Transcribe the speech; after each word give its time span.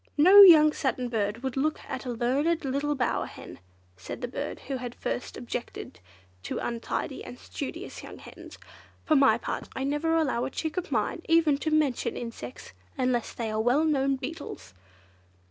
No 0.17 0.41
young 0.41 0.73
Satin 0.73 1.09
Bird 1.09 1.43
would 1.43 1.55
look 1.55 1.79
at 1.87 2.07
a 2.07 2.09
learned 2.09 2.65
little 2.65 2.95
bower 2.95 3.27
hen, 3.27 3.59
said 3.95 4.21
the 4.21 4.27
bird 4.27 4.61
who 4.61 4.77
had 4.77 4.95
first 4.95 5.37
objected 5.37 5.99
to 6.41 6.57
untidy 6.57 7.23
and 7.23 7.37
studious 7.37 8.01
young 8.01 8.17
hens. 8.17 8.57
"For 9.05 9.15
my 9.15 9.37
part, 9.37 9.69
I 9.75 9.83
never 9.83 10.15
allow 10.17 10.43
a 10.45 10.49
chick 10.49 10.75
of 10.75 10.91
mine 10.91 11.21
even 11.29 11.59
to 11.59 11.69
mention 11.69 12.17
insects, 12.17 12.73
unless 12.97 13.31
they 13.33 13.51
are 13.51 13.61
well 13.61 13.83
known 13.83 14.15
beetles!" 14.15 14.73